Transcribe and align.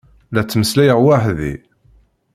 La 0.33 0.41
ttmeslayeɣ 0.43 0.99
weḥd-i. 1.05 1.53